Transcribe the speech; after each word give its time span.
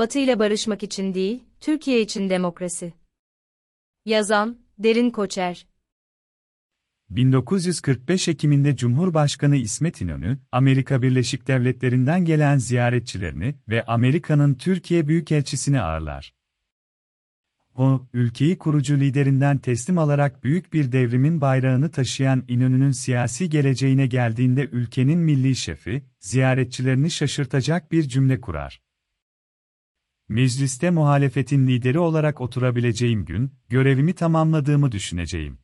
Batı 0.00 0.18
ile 0.18 0.38
barışmak 0.38 0.82
için 0.82 1.14
değil, 1.14 1.44
Türkiye 1.60 2.00
için 2.00 2.30
demokrasi. 2.30 2.92
Yazan, 4.04 4.58
Derin 4.78 5.10
Koçer 5.10 5.66
1945 7.10 8.28
Ekim'inde 8.28 8.76
Cumhurbaşkanı 8.76 9.56
İsmet 9.56 10.00
İnönü, 10.00 10.38
Amerika 10.52 11.02
Birleşik 11.02 11.48
Devletleri'nden 11.48 12.24
gelen 12.24 12.58
ziyaretçilerini 12.58 13.54
ve 13.68 13.84
Amerika'nın 13.84 14.54
Türkiye 14.54 15.08
Büyükelçisini 15.08 15.80
ağırlar. 15.80 16.34
O, 17.74 18.06
ülkeyi 18.12 18.58
kurucu 18.58 19.00
liderinden 19.00 19.58
teslim 19.58 19.98
alarak 19.98 20.44
büyük 20.44 20.72
bir 20.72 20.92
devrimin 20.92 21.40
bayrağını 21.40 21.90
taşıyan 21.90 22.44
İnönü'nün 22.48 22.92
siyasi 22.92 23.50
geleceğine 23.50 24.06
geldiğinde 24.06 24.68
ülkenin 24.72 25.18
milli 25.18 25.56
şefi, 25.56 26.02
ziyaretçilerini 26.20 27.10
şaşırtacak 27.10 27.92
bir 27.92 28.02
cümle 28.02 28.40
kurar. 28.40 28.89
Mecliste 30.30 30.90
muhalefetin 30.90 31.66
lideri 31.66 31.98
olarak 31.98 32.40
oturabileceğim 32.40 33.24
gün, 33.24 33.52
görevimi 33.68 34.12
tamamladığımı 34.12 34.92
düşüneceğim. 34.92 35.58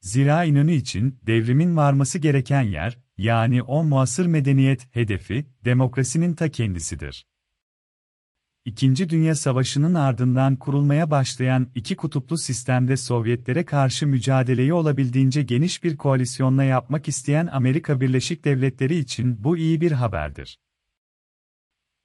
Zira 0.00 0.44
İnönü 0.44 0.72
için 0.72 1.18
devrimin 1.26 1.76
varması 1.76 2.18
gereken 2.18 2.62
yer, 2.62 2.98
yani 3.18 3.62
o 3.62 3.84
muasır 3.84 4.26
medeniyet 4.26 4.96
hedefi, 4.96 5.46
demokrasinin 5.64 6.34
ta 6.34 6.48
kendisidir. 6.48 7.26
İkinci 8.64 9.10
Dünya 9.10 9.34
Savaşı'nın 9.34 9.94
ardından 9.94 10.56
kurulmaya 10.56 11.10
başlayan 11.10 11.70
iki 11.74 11.96
kutuplu 11.96 12.38
sistemde 12.38 12.96
Sovyetlere 12.96 13.64
karşı 13.64 14.06
mücadeleyi 14.06 14.72
olabildiğince 14.72 15.42
geniş 15.42 15.84
bir 15.84 15.96
koalisyonla 15.96 16.64
yapmak 16.64 17.08
isteyen 17.08 17.48
Amerika 17.52 18.00
Birleşik 18.00 18.44
Devletleri 18.44 18.96
için 18.96 19.44
bu 19.44 19.56
iyi 19.56 19.80
bir 19.80 19.92
haberdir. 19.92 20.58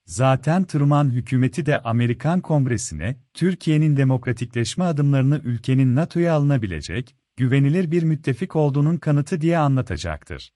Zaten 0.08 0.64
Truman 0.64 1.10
hükümeti 1.10 1.66
de 1.66 1.82
Amerikan 1.82 2.42
Kongresi'ne, 2.42 3.16
Türkiye'nin 3.34 3.98
demokratikleşme 3.98 4.84
adımlarını 4.84 5.42
ülkenin 5.44 5.96
NATO'ya 5.96 6.34
alınabilecek, 6.34 7.16
güvenilir 7.38 7.92
bir 7.92 8.04
müttefik 8.04 8.56
olduğunun 8.56 8.98
kanıtı 8.98 9.42
diye 9.42 9.58
anlatacaktır. 9.58 10.54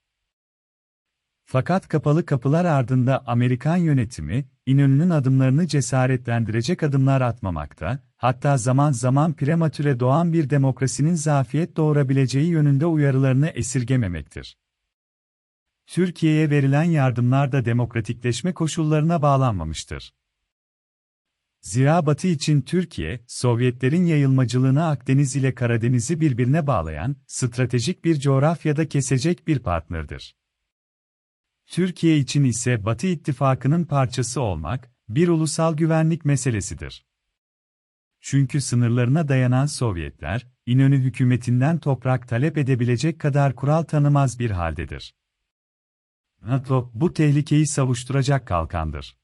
Fakat 1.45 1.87
kapalı 1.87 2.25
kapılar 2.25 2.65
ardında 2.65 3.23
Amerikan 3.27 3.77
yönetimi, 3.77 4.45
İnönü'nün 4.65 5.09
adımlarını 5.09 5.67
cesaretlendirecek 5.67 6.83
adımlar 6.83 7.21
atmamakta, 7.21 7.99
hatta 8.17 8.57
zaman 8.57 8.91
zaman 8.91 9.33
prematüre 9.33 9.99
doğan 9.99 10.33
bir 10.33 10.49
demokrasinin 10.49 11.15
zafiyet 11.15 11.77
doğurabileceği 11.77 12.47
yönünde 12.47 12.85
uyarılarını 12.85 13.47
esirgememektir. 13.47 14.57
Türkiye'ye 15.87 16.49
verilen 16.49 16.83
yardımlar 16.83 17.51
da 17.51 17.65
demokratikleşme 17.65 18.53
koşullarına 18.53 19.21
bağlanmamıştır. 19.21 20.13
Zira 21.61 22.05
Batı 22.05 22.27
için 22.27 22.61
Türkiye, 22.61 23.23
Sovyetlerin 23.27 24.05
yayılmacılığını 24.05 24.87
Akdeniz 24.87 25.35
ile 25.35 25.55
Karadeniz'i 25.55 26.21
birbirine 26.21 26.67
bağlayan, 26.67 27.15
stratejik 27.27 28.05
bir 28.05 28.19
coğrafyada 28.19 28.89
kesecek 28.89 29.47
bir 29.47 29.59
partnerdir. 29.59 30.35
Türkiye 31.65 32.17
için 32.17 32.43
ise 32.43 32.85
Batı 32.85 33.07
ittifakının 33.07 33.85
parçası 33.85 34.41
olmak, 34.41 34.91
bir 35.09 35.27
ulusal 35.27 35.77
güvenlik 35.77 36.25
meselesidir. 36.25 37.05
Çünkü 38.21 38.61
sınırlarına 38.61 39.27
dayanan 39.27 39.65
Sovyetler, 39.65 40.47
İnönü 40.65 40.97
hükümetinden 40.97 41.79
toprak 41.79 42.27
talep 42.27 42.57
edebilecek 42.57 43.19
kadar 43.19 43.55
kural 43.55 43.83
tanımaz 43.83 44.39
bir 44.39 44.51
haldedir. 44.51 45.15
NATO, 46.41 46.91
bu 46.93 47.13
tehlikeyi 47.13 47.67
savuşturacak 47.67 48.47
kalkandır. 48.47 49.17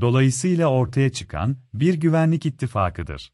Dolayısıyla 0.00 0.66
ortaya 0.68 1.12
çıkan, 1.12 1.56
bir 1.74 1.94
güvenlik 1.94 2.46
ittifakıdır. 2.46 3.32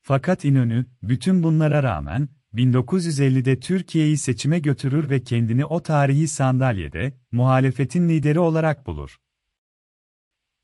Fakat 0.00 0.44
İnönü, 0.44 0.86
bütün 1.02 1.42
bunlara 1.42 1.82
rağmen, 1.82 2.28
1950'de 2.54 3.60
Türkiye'yi 3.60 4.18
seçime 4.18 4.58
götürür 4.58 5.10
ve 5.10 5.22
kendini 5.22 5.64
o 5.64 5.82
tarihi 5.82 6.28
sandalyede, 6.28 7.18
muhalefetin 7.32 8.08
lideri 8.08 8.38
olarak 8.38 8.86
bulur. 8.86 9.16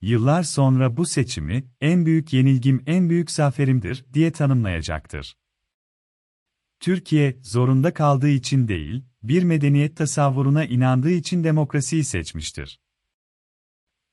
Yıllar 0.00 0.42
sonra 0.42 0.96
bu 0.96 1.06
seçimi, 1.06 1.64
en 1.80 2.06
büyük 2.06 2.32
yenilgim 2.32 2.82
en 2.86 3.10
büyük 3.10 3.30
zaferimdir, 3.30 4.04
diye 4.12 4.32
tanımlayacaktır. 4.32 5.36
Türkiye, 6.80 7.38
zorunda 7.42 7.94
kaldığı 7.94 8.28
için 8.28 8.68
değil, 8.68 9.04
bir 9.22 9.42
medeniyet 9.42 9.96
tasavvuruna 9.96 10.64
inandığı 10.64 11.10
için 11.10 11.44
demokrasiyi 11.44 12.04
seçmiştir. 12.04 12.78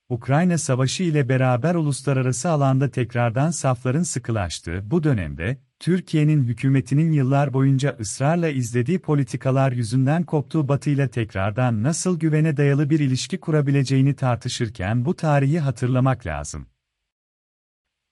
Ukrayna 0.10 0.58
Savaşı 0.58 1.04
ile 1.04 1.30
beraber 1.30 1.76
uluslararası 1.76 2.50
alanda 2.50 2.92
tekrardan 2.92 3.52
safların 3.52 4.04
sıkılaştığı 4.04 4.92
bu 4.92 5.04
dönemde, 5.04 5.58
Türkiye'nin 5.80 6.44
hükümetinin 6.44 7.12
yıllar 7.12 7.54
boyunca 7.54 7.98
ısrarla 8.00 8.50
izlediği 8.50 9.00
politikalar 9.00 9.72
yüzünden 9.72 10.24
koptuğu 10.24 10.68
Batı 10.68 10.90
ile 10.90 11.10
tekrardan 11.10 11.84
nasıl 11.84 12.20
güvene 12.20 12.58
dayalı 12.58 12.90
bir 12.90 13.00
ilişki 13.00 13.40
kurabileceğini 13.40 14.16
tartışırken 14.16 15.06
bu 15.06 15.16
tarihi 15.16 15.60
hatırlamak 15.60 16.26
lazım. 16.26 16.68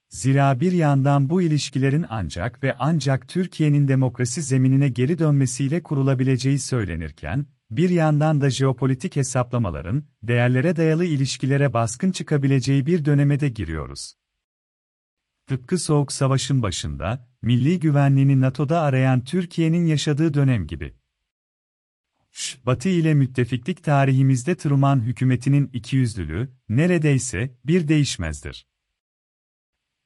Zira 0.10 0.60
bir 0.60 0.72
yandan 0.72 1.30
bu 1.30 1.42
ilişkilerin 1.42 2.06
ancak 2.10 2.64
ve 2.64 2.76
ancak 2.80 3.28
Türkiye'nin 3.28 3.88
demokrasi 3.88 4.42
zeminine 4.42 4.90
geri 4.90 5.20
dönmesiyle 5.20 5.84
kurulabileceği 5.84 6.60
söylenirken, 6.60 7.46
bir 7.72 7.90
yandan 7.90 8.42
da 8.42 8.50
jeopolitik 8.50 9.16
hesaplamaların, 9.16 10.04
değerlere 10.24 10.76
dayalı 10.76 11.06
ilişkilere 11.06 11.74
baskın 11.74 12.12
çıkabileceği 12.12 12.86
bir 12.86 13.06
döneme 13.06 13.40
de 13.40 13.50
giriyoruz. 13.50 14.14
Tıpkı 15.48 15.78
Soğuk 15.78 16.12
Savaş'ın 16.12 16.62
başında, 16.62 17.30
milli 17.42 17.80
güvenliğini 17.80 18.42
NATO'da 18.42 18.82
arayan 18.82 19.24
Türkiye'nin 19.24 19.86
yaşadığı 19.86 20.34
dönem 20.34 20.68
gibi. 20.68 20.94
Batı 22.66 22.90
ile 22.90 23.14
müttefiklik 23.14 23.84
tarihimizde 23.84 24.58
Truman 24.58 25.02
hükümetinin 25.02 25.70
ikiyüzlülüğü, 25.74 26.50
neredeyse, 26.70 27.58
bir 27.66 27.88
değişmezdir. 27.88 28.68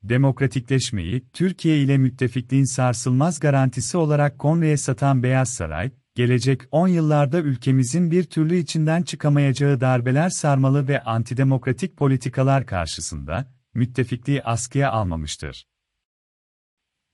Demokratikleşmeyi, 0.03 1.23
Türkiye 1.33 1.79
ile 1.79 1.97
müttefikliğin 1.97 2.75
sarsılmaz 2.75 3.39
garantisi 3.39 3.97
olarak 3.97 4.39
Kongreye 4.39 4.77
satan 4.77 5.23
Beyaz 5.23 5.53
Saray, 5.53 5.91
gelecek 6.15 6.61
10 6.71 6.87
yıllarda 6.87 7.39
ülkemizin 7.39 8.11
bir 8.11 8.23
türlü 8.23 8.57
içinden 8.57 9.03
çıkamayacağı 9.03 9.81
darbeler 9.81 10.29
sarmalı 10.29 10.87
ve 10.87 11.03
antidemokratik 11.03 11.97
politikalar 11.97 12.65
karşısında, 12.65 13.53
müttefikliği 13.73 14.43
askıya 14.43 14.91
almamıştır. 14.91 15.67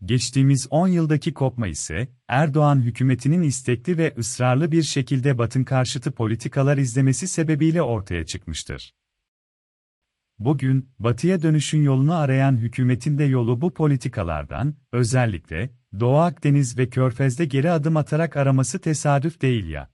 Geçtiğimiz 0.05 0.67
10 0.69 0.87
yıldaki 0.87 1.33
kopma 1.33 1.67
ise, 1.67 2.07
Erdoğan 2.27 2.81
hükümetinin 2.81 3.41
istekli 3.41 3.97
ve 3.97 4.13
ısrarlı 4.17 4.71
bir 4.71 4.83
şekilde 4.83 5.37
Batın 5.37 5.63
karşıtı 5.63 6.11
politikalar 6.11 6.77
izlemesi 6.77 7.27
sebebiyle 7.27 7.81
ortaya 7.81 8.25
çıkmıştır. 8.25 8.93
Bugün, 10.39 10.89
Batı'ya 10.99 11.41
dönüşün 11.41 11.83
yolunu 11.83 12.15
arayan 12.15 12.57
hükümetin 12.57 13.17
de 13.17 13.23
yolu 13.23 13.61
bu 13.61 13.73
politikalardan, 13.73 14.75
özellikle, 14.91 15.69
Doğu 15.99 16.17
Akdeniz 16.17 16.77
ve 16.77 16.89
Körfez'de 16.89 17.45
geri 17.45 17.71
adım 17.71 17.97
atarak 17.97 18.37
araması 18.37 18.81
tesadüf 18.81 19.41
değil 19.41 19.69
ya. 19.69 19.89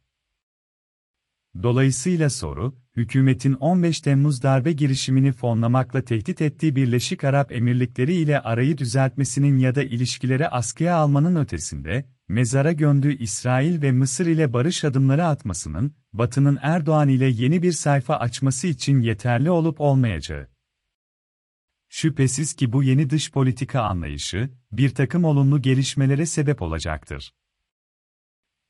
Dolayısıyla 1.64 2.30
soru, 2.30 2.76
hükümetin 2.98 3.54
15 3.54 4.02
Temmuz 4.02 4.44
darbe 4.44 4.72
girişimini 4.72 5.32
fonlamakla 5.32 6.02
tehdit 6.02 6.42
ettiği 6.42 6.76
Birleşik 6.76 7.24
Arap 7.24 7.52
Emirlikleri 7.52 8.14
ile 8.14 8.40
arayı 8.40 8.78
düzeltmesinin 8.78 9.58
ya 9.58 9.76
da 9.76 9.84
ilişkileri 9.84 10.48
askıya 10.48 10.96
almanın 10.96 11.36
ötesinde, 11.36 12.06
mezara 12.28 12.72
gömdüğü 12.72 13.18
İsrail 13.18 13.82
ve 13.82 13.92
Mısır 13.92 14.26
ile 14.26 14.54
barış 14.54 14.84
adımları 14.84 15.26
atmasının, 15.26 15.96
Batı'nın 16.14 16.60
Erdoğan 16.62 17.10
ile 17.10 17.26
yeni 17.26 17.62
bir 17.62 17.72
sayfa 17.72 18.16
açması 18.16 18.68
için 18.68 19.02
yeterli 19.02 19.52
olup 19.52 19.82
olmayacağı. 19.82 20.48
Şüphesiz 21.90 22.54
ki 22.54 22.74
bu 22.74 22.84
yeni 22.84 23.10
dış 23.10 23.32
politika 23.32 23.82
anlayışı, 23.82 24.50
bir 24.72 24.90
takım 24.90 25.24
olumlu 25.24 25.62
gelişmelere 25.62 26.26
sebep 26.26 26.62
olacaktır. 26.62 27.34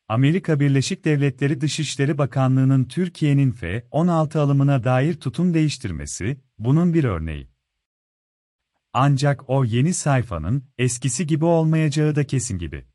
Amerika 0.07 0.59
Birleşik 0.59 1.05
Devletleri 1.05 1.61
Dışişleri 1.61 2.17
Bakanlığı'nın 2.17 2.85
Türkiye'nin 2.85 3.51
F-16 3.51 4.39
alımına 4.39 4.83
dair 4.83 5.13
tutum 5.13 5.53
değiştirmesi, 5.53 6.38
bunun 6.57 6.94
bir 6.94 7.03
örneği. 7.03 7.50
Ancak 8.94 9.50
o 9.50 9.63
yeni 9.65 9.94
sayfanın, 9.94 10.63
eskisi 10.77 11.27
gibi 11.27 11.45
olmayacağı 11.45 12.15
da 12.15 12.27
kesin 12.27 12.57
gibi. 12.57 12.85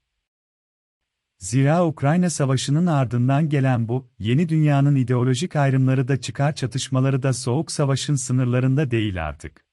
Zira 1.39 1.87
Ukrayna 1.87 2.31
Savaşı'nın 2.31 2.87
ardından 2.87 3.49
gelen 3.49 3.89
bu, 3.89 4.11
yeni 4.19 4.49
dünyanın 4.49 4.97
ideolojik 4.97 5.57
ayrımları 5.57 6.09
da 6.09 6.21
çıkar 6.21 6.55
çatışmaları 6.55 7.23
da 7.23 7.33
Soğuk 7.33 7.73
Savaş'ın 7.73 8.15
sınırlarında 8.15 8.91
değil 8.91 9.29
artık. 9.29 9.67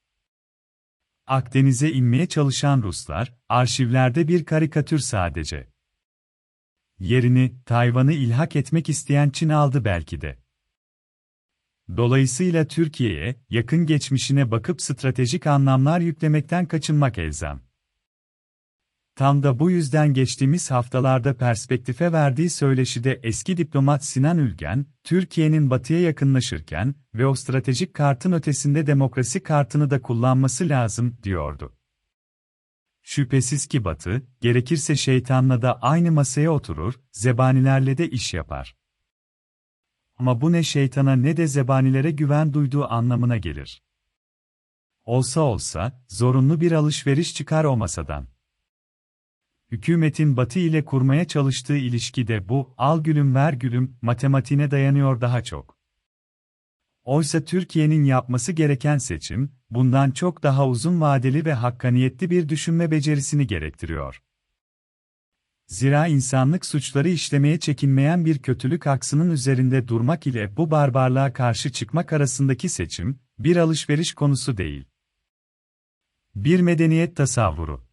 Akdeniz'e 1.27 1.91
inmeye 1.91 2.27
çalışan 2.27 2.81
Ruslar, 2.81 3.33
arşivlerde 3.49 4.27
bir 4.27 4.45
karikatür 4.45 4.99
sadece. 4.99 5.74
Yerini, 6.99 7.55
Tayvan'ı 7.65 8.13
ilhak 8.13 8.55
etmek 8.55 8.89
isteyen 8.89 9.29
Çin 9.29 9.49
aldı 9.49 9.85
belki 9.85 10.21
de. 10.21 10.37
Dolayısıyla 11.97 12.67
Türkiye'ye, 12.67 13.35
yakın 13.49 13.85
geçmişine 13.85 14.51
bakıp 14.51 14.81
stratejik 14.81 15.47
anlamlar 15.47 15.99
yüklemekten 15.99 16.65
kaçınmak 16.65 17.17
elzem. 17.17 17.61
Tam 19.15 19.43
da 19.43 19.59
bu 19.59 19.71
yüzden 19.71 20.13
geçtiğimiz 20.13 20.71
haftalarda 20.71 21.37
perspektife 21.37 22.11
verdiği 22.11 22.49
söyleşide 22.49 23.19
eski 23.23 23.57
diplomat 23.57 24.05
Sinan 24.05 24.37
Ülgen, 24.37 24.85
Türkiye'nin 25.03 25.69
batıya 25.69 26.01
yakınlaşırken 26.01 26.95
ve 27.15 27.25
o 27.25 27.35
stratejik 27.35 27.93
kartın 27.93 28.31
ötesinde 28.31 28.87
demokrasi 28.87 29.43
kartını 29.43 29.89
da 29.89 30.01
kullanması 30.01 30.69
lazım, 30.69 31.17
diyordu. 31.23 31.73
Şüphesiz 33.07 33.67
ki 33.67 33.85
Batı, 33.85 34.27
gerekirse 34.41 34.95
şeytanla 34.95 35.61
da 35.61 35.81
aynı 35.81 36.11
masaya 36.11 36.51
oturur, 36.51 36.93
zebanilerle 37.11 37.97
de 37.97 38.09
iş 38.09 38.33
yapar. 38.33 38.75
Ama 40.17 40.41
bu 40.41 40.51
ne 40.51 40.63
şeytana 40.63 41.15
ne 41.15 41.37
de 41.37 41.47
zebanilere 41.47 42.11
güven 42.11 42.53
duyduğu 42.53 42.85
anlamına 42.85 43.37
gelir. 43.37 43.83
Olsa 45.03 45.41
olsa, 45.41 46.05
zorunlu 46.07 46.61
bir 46.61 46.71
alışveriş 46.71 47.33
çıkar 47.33 47.63
o 47.63 47.77
masadan. 47.77 48.27
Hükümetin 49.71 50.37
Batı 50.37 50.59
ile 50.59 50.85
kurmaya 50.85 51.27
çalıştığı 51.27 51.77
ilişkide 51.77 52.49
bu, 52.49 52.73
al 52.77 53.03
gülüm 53.03 53.35
ver 53.35 53.53
gülüm, 53.53 53.97
matematiğine 54.01 54.71
dayanıyor 54.71 55.21
daha 55.21 55.43
çok. 55.43 55.74
Oysa 57.05 57.45
Türkiye'nin 57.45 58.03
yapması 58.03 58.51
gereken 58.51 58.97
seçim, 58.97 59.51
bundan 59.69 60.11
çok 60.11 60.43
daha 60.43 60.67
uzun 60.67 61.01
vadeli 61.01 61.45
ve 61.45 61.53
hakkaniyetli 61.53 62.29
bir 62.29 62.49
düşünme 62.49 62.91
becerisini 62.91 63.47
gerektiriyor. 63.47 64.21
Zira 65.67 66.07
insanlık 66.07 66.65
suçları 66.65 67.09
işlemeye 67.09 67.59
çekinmeyen 67.59 68.25
bir 68.25 68.39
kötülük 68.39 68.87
aksının 68.87 69.31
üzerinde 69.31 69.87
durmak 69.87 70.27
ile 70.27 70.57
bu 70.57 70.71
barbarlığa 70.71 71.33
karşı 71.33 71.71
çıkmak 71.71 72.13
arasındaki 72.13 72.69
seçim, 72.69 73.19
bir 73.39 73.57
alışveriş 73.57 74.13
konusu 74.13 74.57
değil. 74.57 74.85
Bir 76.35 76.59
medeniyet 76.59 77.15
tasavvuru. 77.15 77.87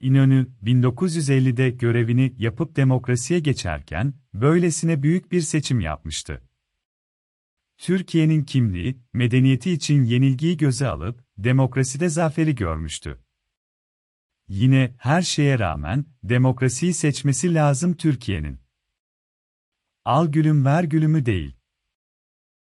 İnönü, 0.00 0.48
1950'de 0.62 1.70
görevini 1.70 2.34
yapıp 2.38 2.76
demokrasiye 2.76 3.40
geçerken, 3.40 4.14
böylesine 4.34 5.02
büyük 5.02 5.32
bir 5.32 5.40
seçim 5.40 5.80
yapmıştı. 5.80 6.42
Türkiye'nin 7.78 8.44
kimliği, 8.44 8.98
medeniyeti 9.12 9.72
için 9.72 10.04
yenilgiyi 10.04 10.56
göze 10.56 10.86
alıp, 10.86 11.24
demokraside 11.38 12.08
zaferi 12.08 12.54
görmüştü. 12.54 13.22
Yine, 14.48 14.94
her 14.98 15.22
şeye 15.22 15.58
rağmen, 15.58 16.04
demokrasiyi 16.22 16.94
seçmesi 16.94 17.54
lazım 17.54 17.94
Türkiye'nin. 17.96 18.60
Al 20.04 20.28
gülüm 20.28 20.64
ver 20.64 20.84
gülümü 20.84 21.26
değil. 21.26 21.55